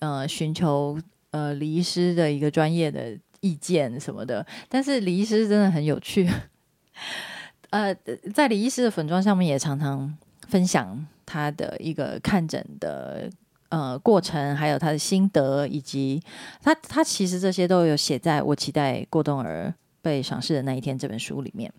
[0.00, 4.46] 呃寻求呃李医师的一个专业的意见什么的。
[4.68, 6.28] 但是李医师真的很有趣，
[7.70, 7.96] 呃，
[8.34, 10.14] 在李医师的粉妆上面也常常
[10.48, 13.30] 分享他的一个看诊的
[13.70, 16.22] 呃过程，还有他的心得，以及
[16.62, 21.72] 他他其实这些都有写在我期待过冬儿被赏识的那一天这本书里面。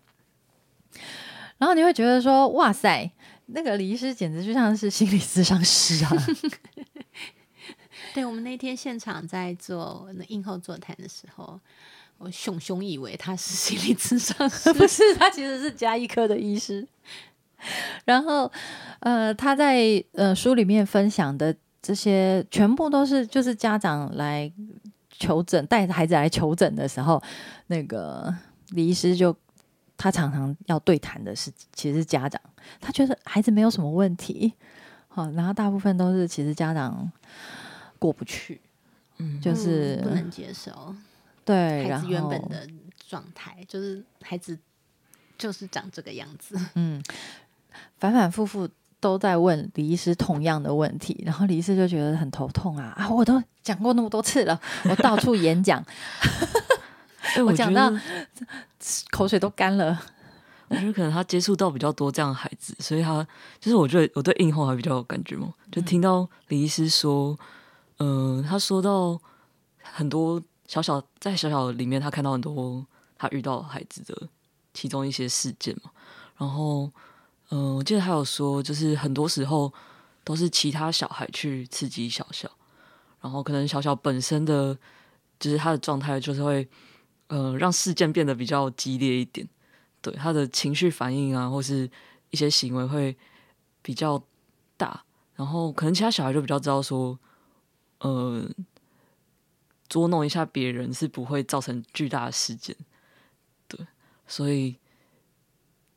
[1.57, 3.11] 然后你会觉得说，哇塞，
[3.45, 6.11] 那个李医师简直就像是心理咨商师啊！
[8.13, 11.59] 对，我们那天现场在做那映后座谈的时候，
[12.17, 16.87] 我熊熊以为他是心理咨商师， 不是，他其实是加医科的医师。
[18.05, 18.51] 然后，
[19.01, 24.51] 呃，他在呃书里面分享的这些，全部都是就是家长来
[25.09, 27.21] 求诊，带着孩子来求诊的时候，
[27.67, 28.33] 那个
[28.69, 29.35] 李医师就
[29.97, 32.41] 他常常要对谈的是，其实是家长，
[32.79, 34.53] 他觉得孩子没有什么问题，
[35.07, 37.11] 好，然后大部分都是其实家长
[37.99, 38.61] 过不去，
[39.17, 40.95] 嗯，就是、嗯不能接受。
[41.43, 42.67] 对，孩子原本的
[43.07, 44.57] 状态，就是孩子
[45.37, 46.55] 就是长这个样子。
[46.75, 47.01] 嗯，
[47.97, 48.69] 反反复复
[49.01, 53.09] 都在问李医师同样的问题，然后李医师就觉得很头痛啊啊！
[53.09, 55.83] 我都讲过那么多次了，我到处演讲，
[57.35, 57.91] 哎，我觉讲到
[59.11, 59.99] 口水都干了。
[60.69, 63.27] 我觉得可能他接触到比较多这样的孩子，所以他
[63.59, 65.53] 就是我觉得我对硬后还比较有感觉嘛。
[65.69, 67.37] 就听到李医师说，
[67.97, 69.19] 嗯、他说到
[69.81, 72.85] 很多小小在小小里面，他看到很多
[73.17, 74.29] 他遇到孩子的
[74.73, 75.91] 其中一些事件嘛。
[76.37, 76.89] 然后，
[77.51, 79.71] 嗯、我记得他有说，就是很多时候
[80.23, 82.49] 都是其他小孩去刺激小小，
[83.21, 84.77] 然后可能小小本身的
[85.39, 86.67] 就是他的状态就是会，
[87.27, 89.47] 呃，让事件变得比较激烈一点。
[90.01, 91.87] 对他的情绪反应啊，或是
[92.31, 93.15] 一些行为会
[93.83, 94.23] 比较
[94.75, 95.03] 大，
[95.35, 97.19] 然后可能其他小孩就比较知道说，
[97.99, 98.49] 呃，
[99.87, 102.75] 捉弄一下别人是不会造成巨大的事件，
[103.67, 103.85] 对，
[104.25, 104.77] 所以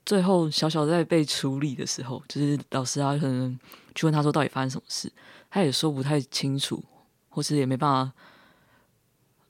[0.05, 3.59] 最后小小在被处理的时候，就是老师啊可能
[3.95, 5.11] 去问他说到底发生什么事，
[5.51, 6.85] 他也说不太清楚，
[7.29, 8.13] 或是也没办法，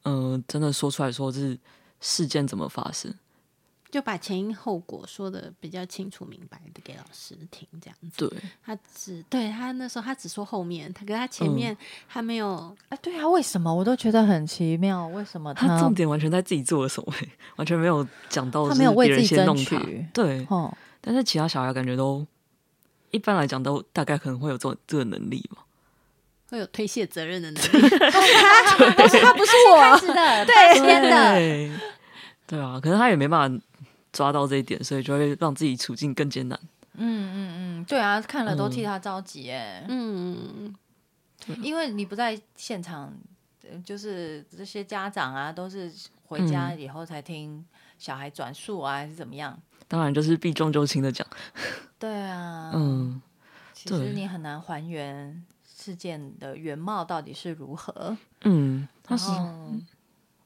[0.05, 1.59] 嗯、真的说出来说是
[2.01, 3.13] 事件怎么发生。
[3.95, 8.29] 就把前因后果说的比较清楚明白的给老师听，这样子。
[8.29, 11.77] 对，他只对他那时候他只说后面，他跟他前面
[12.09, 12.77] 他没有。
[12.89, 15.07] 哎，对啊，为什么我都觉得很奇妙？
[15.07, 17.15] 为什么他重点完全在自己做了什么？
[17.55, 20.05] 完全没有讲到他没有为自己争取。
[20.13, 22.27] 对，哦，但是其他小孩感觉都
[23.13, 25.59] 一般来讲都大概可能会有这这个能力嘛。
[26.51, 27.69] 会有推卸责任的能力，
[28.11, 31.79] 他不是他不是我的，对天的，
[32.45, 33.65] 对啊，可是他也没办法
[34.15, 36.59] 抓到这一点，所以就会让自己处境更艰难。
[36.95, 37.37] 嗯嗯
[37.83, 40.75] 嗯，对啊，看了都替他着急哎，嗯，
[41.61, 43.13] 因为你不在现场，
[43.85, 45.93] 就是这些家长啊，都是
[46.27, 47.63] 回家以后才听
[47.99, 49.61] 小孩转述啊，还是怎么样？
[49.87, 51.27] 当然就是避重就轻的讲。
[51.99, 53.21] 对啊，嗯，
[53.75, 55.45] 其实你很难还原。
[55.77, 58.17] 事件的原貌到底是如何？
[58.45, 59.75] 嗯，然后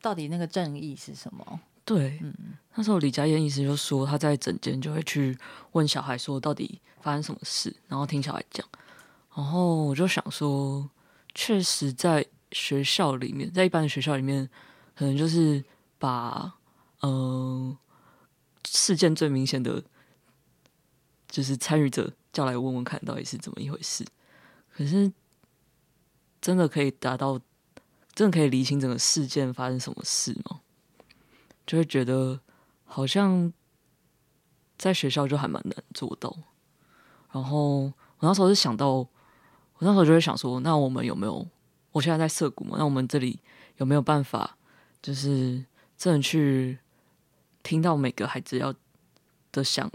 [0.03, 1.61] 到底那个正义是什么？
[1.89, 2.35] 对，嗯，
[2.75, 5.35] 那时候李佳燕医师就说他在诊间就会去
[5.73, 8.69] 问小孩说到底发生什么事，然后听小孩讲。
[9.35, 10.91] 然后我就想说，
[11.35, 14.49] 确实在学校里面，在一般的学校里面，
[14.95, 15.65] 可能就是
[15.99, 16.53] 把
[17.01, 17.75] 嗯
[18.67, 19.83] 事件最明显的
[21.31, 24.05] 就是参与者叫来问问看到底是怎么一回事，
[24.71, 25.11] 可是。
[26.41, 27.37] 真的可以达到，
[28.15, 30.61] 真的可以理清整个事件发生什么事吗？
[31.69, 32.41] 就会觉得
[32.85, 33.53] 好像
[34.79, 36.35] 在学校就还蛮难做到。
[37.31, 39.11] 然后我那时候是想到，我
[39.81, 41.47] 那时候就会想说，那我们有没有？
[41.93, 43.39] 我现在在涩谷嘛，那我们这里
[43.77, 44.57] 有没有办法，
[45.03, 45.65] 就是
[45.97, 46.79] 真的去
[47.63, 48.75] 听到每个孩子要
[49.53, 49.91] 的想，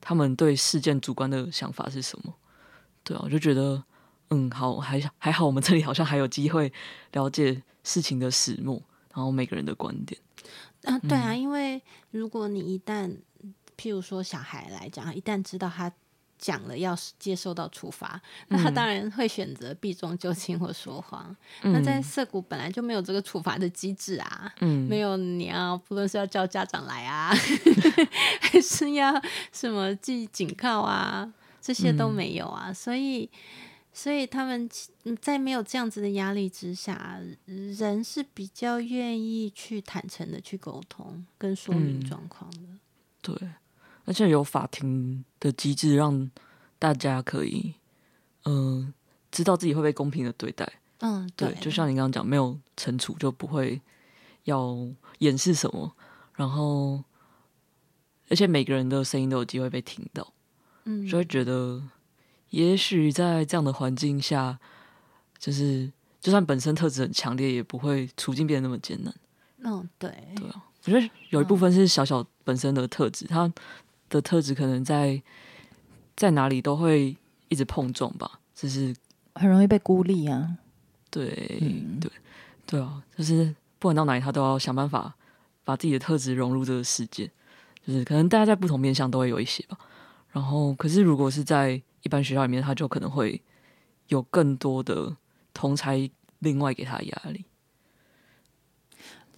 [0.00, 2.34] 他们对事件主观的想法是什么？
[3.04, 3.84] 对啊，我就觉得。
[4.30, 6.72] 嗯，好，还还好，我们这里好像还有机会
[7.12, 8.82] 了解事情的始末，
[9.14, 10.18] 然后每个人的观点。
[10.84, 13.10] 啊，对啊，因为如果你一旦，
[13.76, 15.92] 譬如说小孩来讲，一旦知道他
[16.38, 21.34] 讲了要接受到处罚，那他当然会选择避重就轻或说谎。
[21.62, 27.32] 那在涩谷本来就没有这个处罚的机制啊，嗯，没有你要不论是要叫家长来啊，
[28.40, 29.20] 还是要
[29.52, 33.30] 什么记警告啊，这些都没有啊，所以。
[33.96, 34.68] 所以他们
[35.22, 42.66] 在没有这样子的压力之下，人是比较愿意去坦诚的去沟通跟说明状况的。
[43.22, 43.50] 对，
[44.04, 46.28] 而且有法庭的机制，让
[46.76, 47.74] 大家可以
[48.44, 48.92] 嗯
[49.30, 50.70] 知道自己会被公平的对待。
[50.98, 53.80] 嗯，对，就像你刚刚讲，没有惩处就不会
[54.42, 54.76] 要
[55.20, 55.94] 掩饰什么，
[56.34, 57.04] 然后
[58.28, 60.32] 而且每个人的声音都有机会被听到。
[60.82, 61.80] 嗯，就会觉得。
[62.54, 64.56] 也许在这样的环境下，
[65.38, 65.90] 就是
[66.20, 69.12] 就算本身特质很强烈，也不会处境变得那么艰难。
[69.64, 73.52] 嗯，对，对啊，我觉得有一部分是小小本身的特质，他
[74.08, 75.20] 的特质可能在
[76.14, 77.16] 在哪里都会
[77.48, 78.94] 一直碰撞吧，就是
[79.34, 80.56] 很容易被孤立啊。
[81.10, 81.28] 对，
[82.00, 82.10] 对，
[82.66, 83.46] 对啊，就是
[83.80, 85.12] 不管到哪里，他都要想办法
[85.64, 87.28] 把自己的特质融入这个世界。
[87.86, 89.76] 就是可能大家在不同面向都会有一些吧。
[90.30, 93.42] 然后，可是如果是在一般学校里面，他就可能会
[94.06, 95.16] 有更多的
[95.52, 97.44] 同才另外给他压力。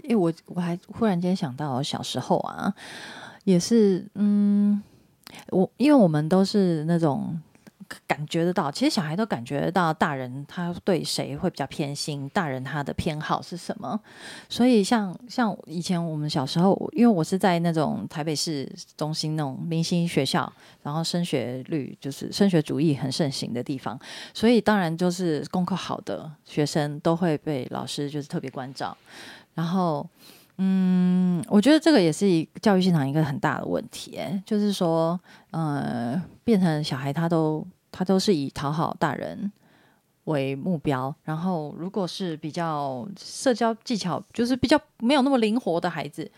[0.02, 2.74] 因为我我还忽然间想到小时候啊，
[3.44, 4.82] 也是嗯，
[5.48, 7.40] 我因为我们都是那种。
[8.06, 13.98] 感觉得到，其实小孩都感觉得到，大人他对谁会比较偏心，大人他的偏好是什么。
[14.48, 23.98] 所以像像以前我们小时候，因为我是在那种台北市中心那种明星学校，然后升学率就是升学主义很盛行的地方，
[24.34, 28.96] 所以当然就是功课好的学生都会被老师就是特别关照。
[29.54, 30.06] 然后，
[30.58, 32.26] 嗯，我觉得这个也是
[32.60, 35.18] 教育现场一个很大的问题，就是说，
[35.50, 37.66] 呃，变成小孩他都。
[37.96, 39.50] 他都是以讨好大人
[40.24, 46.30] 为目标，然后如果是比较社交技巧就是比较没有那么灵活的孩子，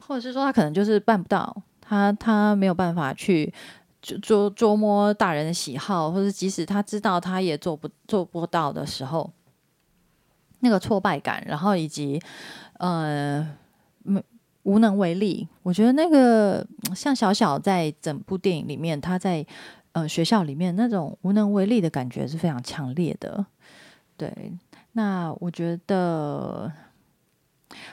[0.00, 3.54] 或者是说他可能就是办不到，他他没有办法去
[4.00, 9.30] 捉捉摸大人的喜好，或者即使他知道他也做不做不到的时候，
[10.58, 12.20] 那个挫败感，然后以及
[12.78, 13.56] 呃
[14.02, 14.20] 没
[14.64, 19.46] 无能为力，我觉得那个像小小在整部电影里面他在。
[19.92, 23.44] 呃，学校里面那种无能为力的感觉是非常强烈的。
[24.16, 24.52] 对，
[24.92, 26.70] 那我觉得，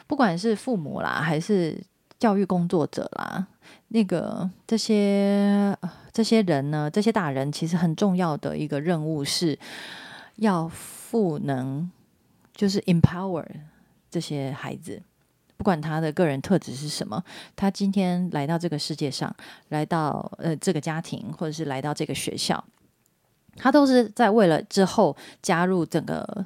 [0.05, 1.81] 不管是父母啦，还是
[2.19, 3.47] 教育工作者啦，
[3.87, 5.77] 那个这些
[6.11, 9.57] 这些人呢，这些大人其实很重要的一个任务是
[10.35, 11.89] 要赋能，
[12.53, 13.45] 就是 empower
[14.09, 15.01] 这些孩子，
[15.57, 17.21] 不管他的个人特质是什么，
[17.55, 19.35] 他今天来到这个世界上，
[19.69, 22.63] 来到呃这个家庭，或者是来到这个学校，
[23.55, 26.45] 他都是在为了之后加入整个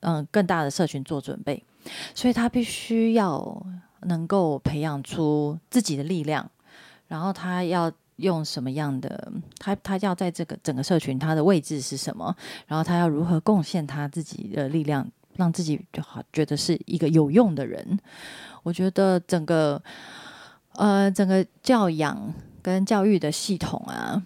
[0.00, 1.62] 嗯更大的社群做准备，
[2.14, 3.64] 所以他必须要
[4.02, 6.50] 能够培养出自己的力量，
[7.06, 7.92] 然后他要。
[8.18, 12.32] 用什么样的他他要在这个整个社群他的位置是什么？
[12.68, 15.04] 然后他要如何贡献他自己的力量，
[15.36, 17.98] 让自己就好觉得是一个有用的人？
[18.62, 19.82] 我觉得整个
[20.72, 22.32] 呃整个教养
[22.62, 24.22] 跟教育的系统啊，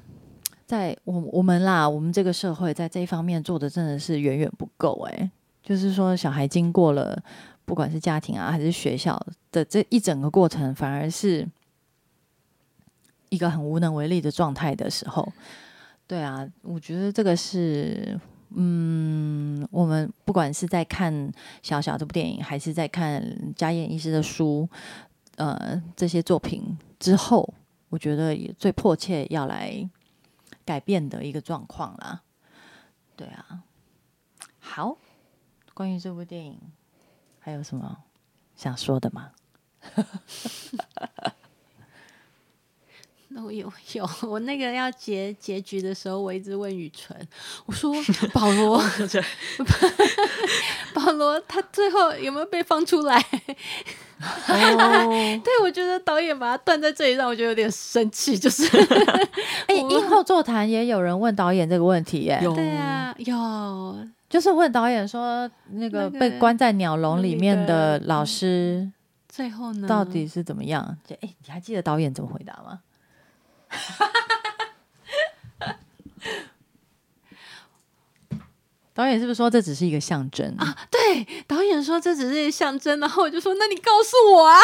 [0.67, 5.31] 在我我们啦，我们这个社会在这一方面做的真的是远远不够诶，
[5.63, 7.21] 就是说，小孩经过了
[7.65, 11.49] 不管是家庭啊还是学校的这一整个过程，反而是。
[13.31, 15.31] 一个很无能为力的状态的时候，
[16.07, 18.19] 对啊，我觉得这个是，
[18.51, 21.13] 嗯，我们不管是在看
[21.63, 23.23] 《小小》这部电影，还是在看
[23.55, 24.69] 家燕医师的书，
[25.37, 27.55] 呃，这些作品之后，
[27.89, 29.89] 我觉得也最迫切要来
[30.65, 32.23] 改变的一个状况啦。
[33.17, 33.63] 对啊，
[34.61, 34.97] 好，
[35.75, 36.59] 关于这部电影，
[37.39, 38.05] 还有什么
[38.57, 39.33] 想说的吗？
[43.37, 47.17] 我有 有，我那个要结结局的时候，我一直问雨纯，
[47.67, 47.95] 我说
[48.33, 48.83] 保罗，
[50.95, 53.23] 保罗他最后有没有被放出来？
[54.49, 58.37] 对，我觉得导演把他断在这里，让我觉得有点生气。
[58.37, 58.67] 就是，
[59.69, 63.97] 哎，映后座谈也有人问导演这个问题，耶，对啊，有，
[64.29, 68.91] 就是问导演说，那个被关在鸟笼里面的老师，
[69.29, 70.97] 最后呢，到底是怎么样？
[71.21, 72.81] 哎，你还记得导演怎么回答吗？
[78.95, 80.77] 导演是不是说这只是一个象征啊？
[80.91, 84.59] 对，导演说这只是一个象征，然后我就说：“那你告诉我啊。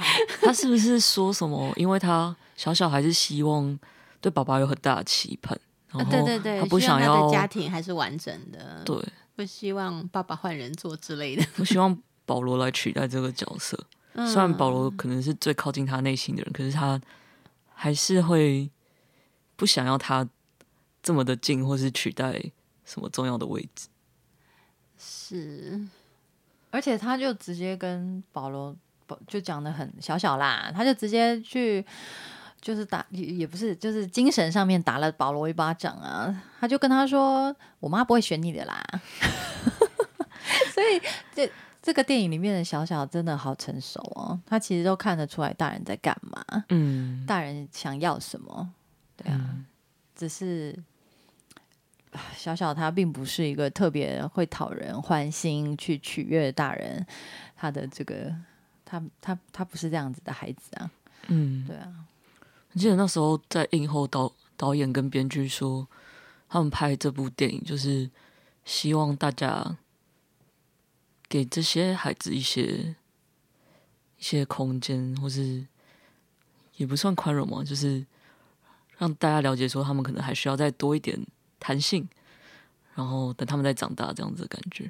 [0.40, 1.70] ”他是不是说什么？
[1.76, 3.78] 因为他小小还是希望
[4.22, 5.58] 对爸爸有很大的期盼，
[5.90, 8.96] 然后对对对，他不想要家庭还是完整的，对，
[9.36, 11.94] 不希望爸爸换人做之类的，不希望
[12.24, 13.78] 保罗来取代这个角色。
[14.14, 16.98] 虽然保罗可能是最靠近他内心的人，可是他。
[17.84, 18.70] 还是会
[19.56, 20.26] 不想要他
[21.02, 22.42] 这么的近，或是取代
[22.82, 23.88] 什么重要的位置。
[24.96, 25.78] 是，
[26.70, 28.74] 而且他就直接跟保罗
[29.26, 31.84] 就讲的很小小啦，他就直接去
[32.58, 36.42] 就是打也也不是，就是精神上面打了保罗一巴掌啊。
[36.58, 38.82] 他就跟他说：“我妈不会选你的啦。
[40.72, 40.98] ”所以
[41.34, 41.52] 这。
[41.84, 48.72] 这个电影里面的小小真的好成熟哦，他其实都看得出来大人在干嘛，嗯，大人想要什么，
[49.14, 49.54] 对啊，
[50.16, 50.74] 只是
[52.34, 57.06] 小小他并不是一个特别会讨人欢心去取悦大人，
[57.54, 58.34] 他的这个
[58.86, 60.90] 他他他不是这样子的孩子啊，
[61.26, 61.92] 嗯，对啊，
[62.72, 65.86] 我记得那时候在映后导导演跟编剧说，
[66.48, 68.08] 他们拍这部电影就是
[68.64, 69.76] 希望大家。
[71.34, 72.94] 给这些孩子一些
[74.18, 75.66] 一些空间，或是
[76.76, 78.06] 也不算宽容嘛，就是
[78.98, 81.20] 让大家了解说，他们可能还需要再多一点
[81.58, 82.08] 弹性，
[82.94, 84.88] 然后等他们再长大这样子的感觉。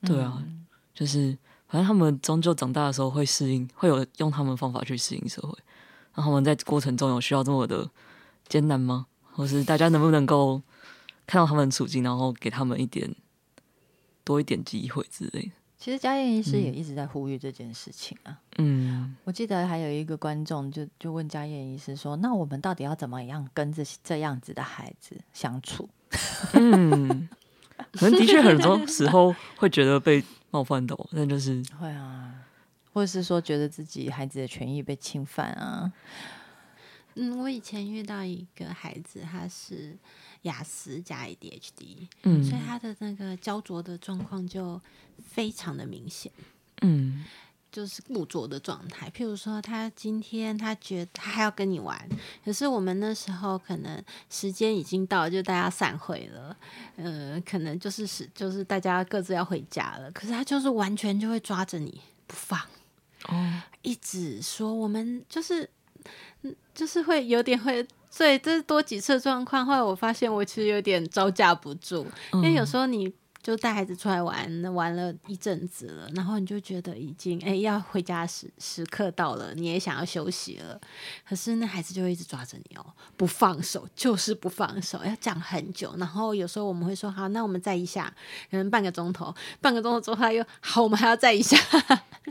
[0.00, 0.44] 对啊，
[0.92, 5.56] 就是反正他们终究长大的时候会适应，会有用他们方法去适应社会。
[6.16, 7.88] 那他们在过程中有需要这么的
[8.48, 9.06] 艰难吗？
[9.30, 10.60] 或是大家能不能够
[11.24, 13.14] 看到他们的处境，然后给他们一点
[14.24, 15.52] 多一点机会之类的？
[15.78, 18.36] 其实嘉燕医师也一直在呼吁这件事情啊。
[18.58, 25.88] 嗯，我记得还有一个观众就就问嘉燕医师说：“那我们到底要怎么样跟这这样子的孩子相处？”
[26.54, 27.28] 嗯，
[27.92, 32.34] 可能的确很多时候会觉得被冒犯到，但就是 会啊，
[32.92, 35.92] 或者是说觉得自己孩子的权益被侵犯啊。
[37.14, 39.96] 嗯，我以前遇到一个孩子，他是。
[40.48, 44.80] 雅思加 ADHD，嗯，所以他的那个焦灼的状况就
[45.30, 46.32] 非常的明显，
[46.80, 47.24] 嗯，
[47.70, 49.10] 就是固着的状态。
[49.10, 52.08] 譬如说，他今天他觉得他还要跟你玩，
[52.42, 56.56] 可是我们那时候可能时间已经到，就大家散会了，
[56.96, 62.58] 呃，可能就是是就是大家各自要回家了，可是他就是完全就会抓着你不放，
[63.28, 65.68] 哦，一直说我们就是，
[66.42, 67.86] 嗯，就是会有点会。
[68.18, 73.08] 所以这是多几次状况，后来我发现我其实有点招架不住，因为有时候你
[73.42, 80.78] 就带孩子出来玩，玩了一阵子了，然后你就觉得已经哎要回家时时刻到了，你也想要休息了，
[81.26, 82.84] 可是那孩子就会一直抓着你哦，
[83.16, 85.94] 不放手，就是不放手，要讲很久。
[85.96, 88.12] 然后有时候我们会说好，那我们再一下，
[88.50, 91.56] 可能半个钟头，半个钟头之后他又好，我们还要再一下。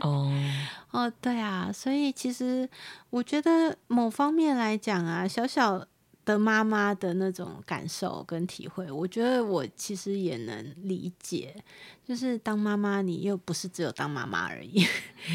[0.02, 0.32] 哦，
[0.92, 2.68] 哦，对啊，所以其实
[3.10, 5.86] 我觉得某方面来讲啊，小小。
[6.28, 11.56] 的妈妈的那种感受跟体会，我觉得我其实也能理解。
[12.04, 14.86] 就是当妈妈，你又不是只有当妈妈而已，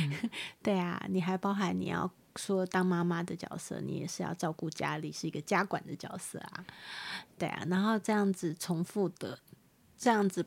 [0.61, 6.63] 对啊，你还包含你要说当妈妈的角色，你也是要照顾家里，是一个家管的角色啊，
[7.39, 9.39] 对啊，然后这样子重复的，
[9.97, 10.45] 这样子。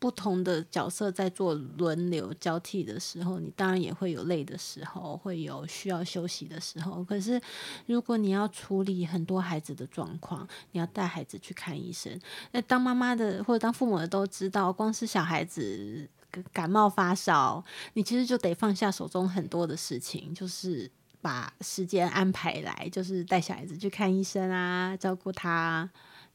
[0.00, 7.02] 不同的角色在做轮流交替的时候，你当然也会有累的时候，会有需要休息的时候。
[7.02, 7.40] 可是，
[7.86, 12.16] 如果你要处理很多孩子的状况，你要带孩子去看医生，
[12.52, 16.08] 那当妈妈的或者当父母的都知道，光是小孩子
[16.52, 20.88] 感冒发烧，你其实就得放下手中很多的事情，就是
[21.20, 25.90] 把时间安排来，就是带小孩子去看医生啊，照顾他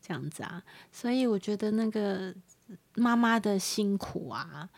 [0.06, 0.62] 这样子啊。
[0.92, 2.36] 所以，我觉得那个。
[2.96, 4.70] 妈妈的辛苦啊，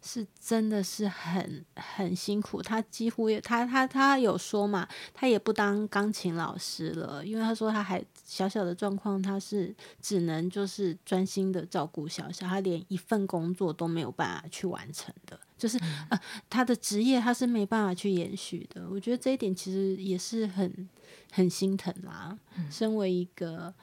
[0.00, 2.62] 是真的是很很辛苦。
[2.62, 15.78] 她几乎也，她她她有说嘛，她也不当钢琴老师了，因为她说她还小小的状况，她是只能就是专心的照顾小小，她连一份工作都没有办法去完成的，就是
[16.10, 18.88] 呃，她的职业她是没办法去延续的。
[18.88, 20.88] 我觉得这一点其实也是很
[21.32, 22.38] 很心疼啦。
[22.70, 23.74] 身为一个。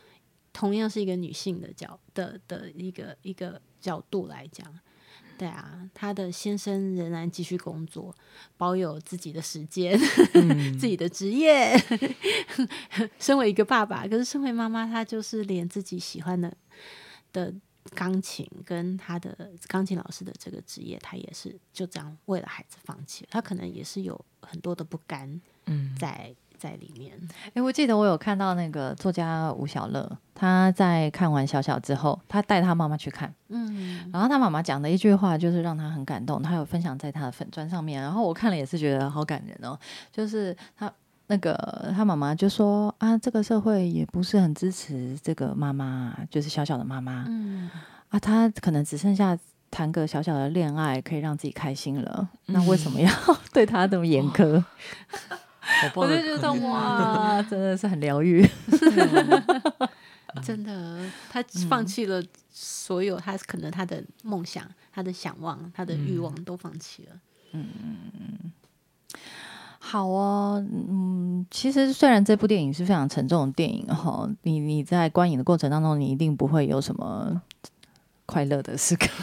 [0.56, 4.66] 同样是一个女性的角的的一个一个角度来讲，
[5.38, 8.16] 对啊，她的先生仍然继续工作，
[8.56, 10.00] 保有自己的时间，
[10.80, 11.78] 自己的职业。
[13.20, 16.56] 身为一个爸爸，可是身为妈妈，她就是连自己喜欢的
[17.34, 17.54] 的
[17.94, 23.30] 钢琴跟她的钢琴老师的这个职业，她也是就这样为了孩子放弃了。
[23.30, 26.34] 她可能也是有很多的不甘，嗯，在。
[26.58, 27.14] 在里面，
[27.54, 39.78] 哎，我记得我有看到那个作家吴小乐，他在看完小小之后，他带他妈妈去看，嗯，然后他妈妈讲的一句话就是让他很感动，他有分享在他的粉砖上面，然后我看了也是觉得好感人哦，
[40.12, 40.92] 就是他
[41.28, 47.70] 那个他妈妈就说啊，这个社会也不是很支持这个妈妈，就是小小的妈妈，嗯，
[48.10, 49.38] 啊，他可能只剩下
[49.72, 53.12] 谈个小小的恋爱可以让自己开心了，那为什么要
[53.52, 54.64] 对他这么严苛？
[55.96, 58.48] 我就觉得哇，真的是很疗愈，
[60.44, 61.00] 真的，
[61.30, 62.22] 他放弃了
[62.52, 67.10] 所有，他可能他的梦想、他的想望、他的欲望都放弃了。
[67.52, 68.52] 嗯嗯嗯，
[69.80, 77.42] 好哦，嗯，其实虽然这部电影是非常沉重的电影哈，你你在观影的过程当中，你一定不会有什么
[78.26, 79.08] 快乐的时刻。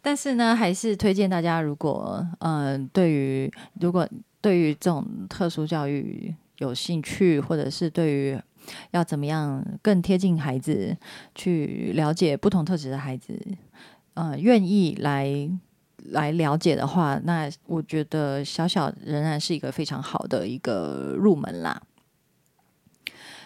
[0.00, 4.08] 但是呢，还是推荐大家，如果嗯，对于如果
[4.40, 8.40] 对于这种特殊教育有兴趣，或者是对于
[8.92, 10.96] 要怎么样更贴近孩子，
[11.34, 13.38] 去了解不同特质的孩子，
[14.14, 15.50] 呃，愿意来
[16.10, 21.82] 来了解的话，那我觉得小小仍然是一个非常好的一个入门啦，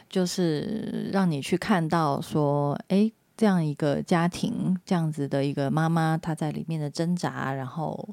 [0.08, 3.10] 就是让你去看到说，哎。
[3.42, 8.08] 这样一个家庭，这样子的一个妈妈，她在里面的挣扎，然后，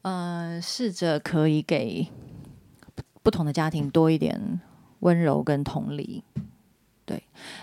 [0.00, 2.08] 呃，试着可以给
[3.22, 4.58] 不同的家庭多一点
[5.00, 6.24] 温柔跟同理。
[7.04, 7.22] 对，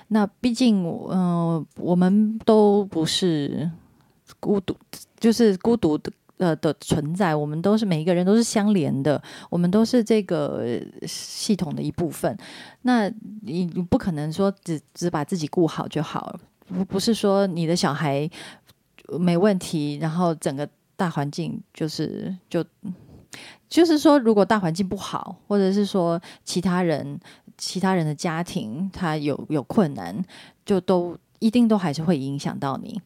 [0.10, 3.72] 那毕竟，嗯，我们都不是
[4.40, 4.78] 孤独，
[5.20, 9.20] 就是孤独的呃的存在，我们都是每一个人都是相连的，
[9.50, 10.64] 我们都是这个
[11.08, 12.38] 系统的一部分。
[12.84, 13.10] 那
[13.42, 16.40] 你你不可能说只只把自己顾好就好了。
[16.68, 18.30] 不不是说你的小孩
[19.20, 22.64] 没问题，然后整个大环境就是就
[23.70, 27.20] 就是说，如果大环境不好，或者是说其他人
[27.58, 30.22] 其他人的家庭他有有困难，
[30.66, 33.00] 就都一定都还是会影响到你，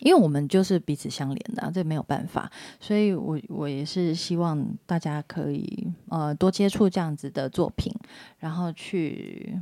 [0.00, 2.50] 因为我们就是彼此相连的，这没有办法。
[2.78, 7.92] 所以我我也是希望大家可以呃多接触这样子的作品，
[8.38, 9.58] 然后去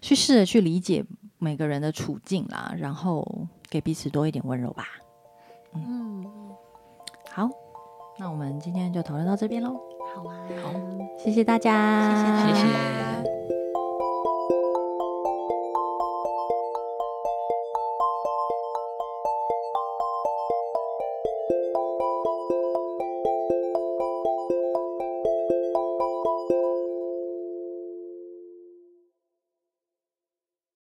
[0.00, 1.04] 去试着去理解。
[1.38, 3.26] 每个人的处境啦，然后
[3.68, 4.86] 给彼此多一点温柔吧。
[5.74, 6.24] 嗯，
[7.30, 7.48] 好，
[8.18, 9.78] 那我们今天就讨论到这边喽。
[10.14, 10.72] 好啊，好，
[11.18, 13.15] 谢谢大家，谢谢。